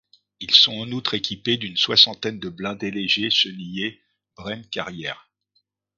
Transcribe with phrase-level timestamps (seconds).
[0.39, 4.01] Ils sont en outre équipés d'une soixantaine de blindés légers chenillés
[4.35, 5.13] Bren Carrier.